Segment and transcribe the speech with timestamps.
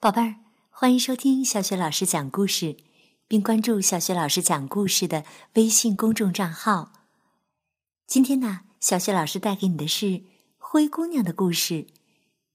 [0.00, 0.36] 宝贝儿，
[0.70, 2.76] 欢迎收听小雪老师讲故事，
[3.26, 5.24] 并关注小雪老师讲故事的
[5.54, 6.92] 微信公众账号。
[8.06, 10.22] 今天呢，小雪老师带给你的是
[10.56, 11.88] 灰姑娘的故事，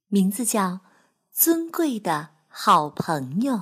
[0.08, 0.62] 名字叫
[1.34, 3.56] 《尊贵的好朋友》，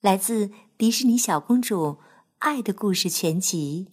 [0.00, 1.84] 来自迪士尼小公主
[2.38, 3.86] 《爱的故事全集》。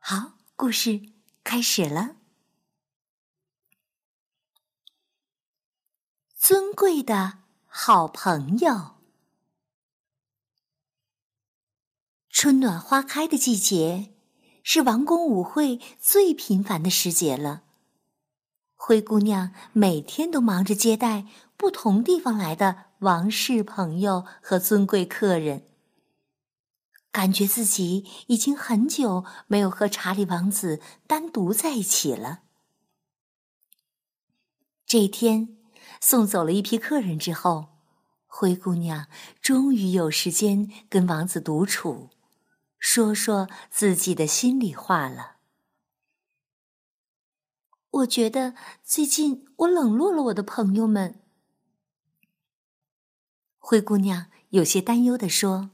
[0.00, 1.00] 好，故事
[1.44, 2.16] 开始了。
[6.50, 7.38] 尊贵的
[7.68, 8.96] 好朋友，
[12.28, 14.12] 春暖花开的季节
[14.64, 17.62] 是王宫舞会最频繁的时节了。
[18.74, 25.68] 灰姑娘每天都忙着接待不同地方来的王室朋友和尊贵客人，
[27.12, 32.40] 感觉自己已经很久没有和查理王子单独在一起了。
[34.84, 35.59] 这天。
[36.00, 37.68] 送走了一批客人之后，
[38.26, 39.06] 灰姑娘
[39.42, 42.08] 终于有时间跟王子独处，
[42.78, 45.36] 说说自己的心里话了。
[47.90, 51.20] 我觉得最近我冷落了我的朋友们。
[53.58, 55.72] 灰姑娘有些担忧地说：“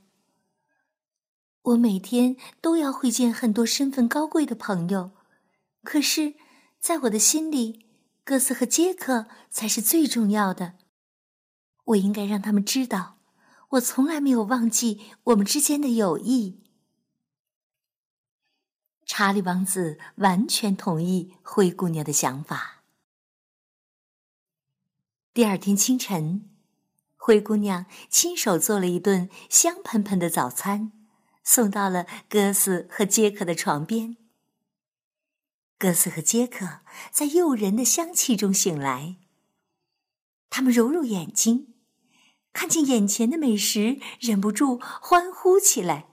[1.62, 5.12] 我每天都要会见很多身份高贵的朋友，
[5.84, 6.34] 可是，
[6.80, 7.85] 在我的心里。”
[8.26, 10.74] 哥斯和杰克才是最重要的。
[11.84, 13.20] 我应该让他们知道，
[13.68, 16.60] 我从来没有忘记我们之间的友谊。
[19.04, 22.82] 查理王子完全同意灰姑娘的想法。
[25.32, 26.50] 第二天清晨，
[27.16, 30.90] 灰姑娘亲手做了一顿香喷喷的早餐，
[31.44, 34.16] 送到了哥斯和杰克的床边。
[35.78, 39.16] 哥斯和杰克在诱人的香气中醒来。
[40.48, 41.74] 他们揉揉眼睛，
[42.52, 46.08] 看见眼前的美食，忍不住欢呼起来：“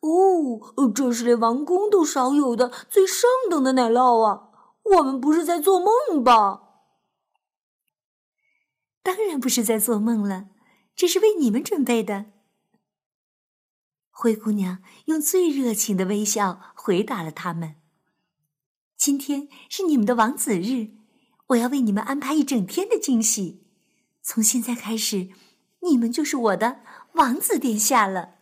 [0.00, 4.50] 哦，这是连王宫都少有的最上等的奶酪啊！
[4.82, 6.62] 我们不是在做梦吧
[9.04, 10.48] ？”“当然不是在做梦了，
[10.96, 12.32] 这是为你们准备的。”
[14.10, 17.76] 灰姑娘用最热情的微笑回答了他们。
[19.06, 20.88] 今天是你们的王子日，
[21.46, 23.62] 我要为你们安排一整天的惊喜。
[24.20, 25.28] 从现在开始，
[25.82, 26.80] 你们就是我的
[27.12, 28.38] 王子殿下了。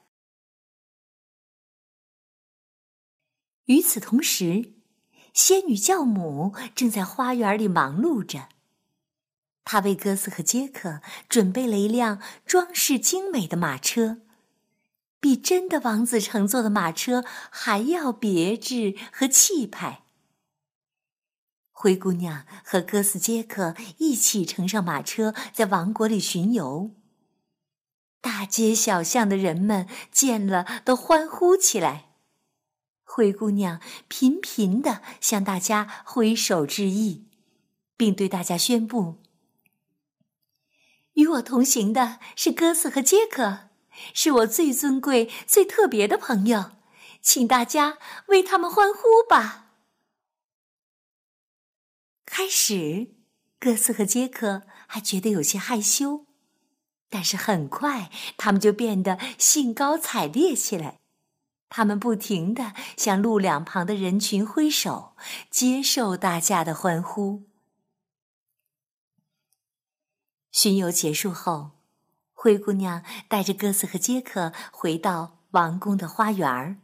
[3.67, 4.73] 与此同时，
[5.35, 8.49] 仙女教母正在花园里忙碌着。
[9.65, 14.23] 她为哥斯和杰克准备了一辆装饰精美的马车，
[15.21, 20.04] 比真的王子乘坐的马车还要别致和气派。
[21.85, 26.93] 灰姑娘和哥斯杰克一起乘上马车，在王国里巡游。
[28.23, 32.07] 大街小巷的人们见了都欢呼起来。
[33.03, 37.29] 灰姑娘频频地向大家挥手致意，
[37.99, 39.17] 并对大家宣布
[41.13, 43.69] ：“与我同行的是哥斯和杰克，
[44.15, 46.71] 是我最尊贵、最特别的朋友，
[47.21, 49.61] 请大家为他们欢呼吧。”
[52.37, 53.15] 开始，
[53.61, 56.27] 哥斯和杰克还觉得有些害羞，
[57.09, 60.99] 但是很快他们就变得兴高采烈起来。
[61.69, 65.15] 他们不停地向路两旁的人群挥手，
[65.49, 67.45] 接受大家的欢呼。
[70.51, 71.71] 巡游结束后，
[72.33, 76.79] 灰姑娘带着哥斯和杰克回到王宫的花园儿。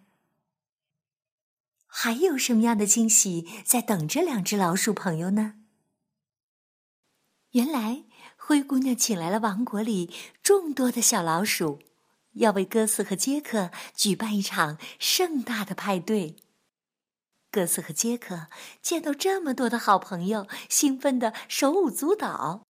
[2.03, 5.57] 还有什么样的惊喜在等着两只老鼠朋友呢？
[7.51, 8.05] 原来
[8.39, 10.11] 灰姑娘请来了王国里
[10.43, 11.79] 众多的小老鼠，
[12.37, 16.37] 要为哥斯和杰克举办一场盛大的派对。
[17.51, 18.47] 哥斯和杰克
[18.81, 22.63] 见到这么多的好朋友，兴奋的手舞足蹈。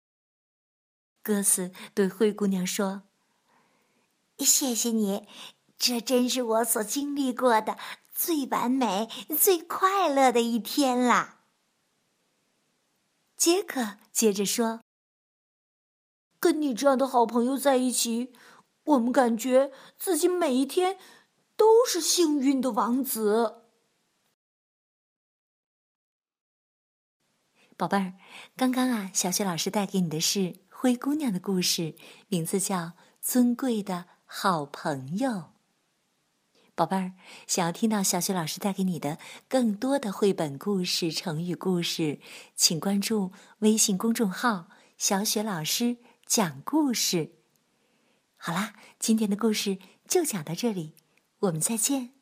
[1.23, 3.03] 哥斯对灰姑娘说
[4.41, 5.29] ：“谢谢你，
[5.77, 7.77] 这真是我所经历过的。”
[8.19, 11.45] 最完美、最快乐的一天啦！
[13.37, 14.81] 杰克接着说
[16.41, 18.33] ：“跟你这样的好朋友在一起，
[18.83, 20.99] 我们感觉自己每一天
[21.57, 23.63] 都是幸运的王子。”
[27.79, 28.15] 宝贝儿，
[28.57, 31.95] 刚刚啊，小雪老师带给你的是灰姑娘的故事，
[32.27, 32.77] 名字叫
[33.21, 35.31] 《尊贵的好朋友》。
[36.79, 37.13] 宝贝儿，
[37.49, 42.21] 想要听到小雪老师带给你的更多的绘本故事、成语故事，
[42.55, 47.33] 请关注微信公众号小雪老师讲故事。
[48.37, 50.95] 好啦，今天的故事就讲到这里，
[51.41, 52.18] 我们再见。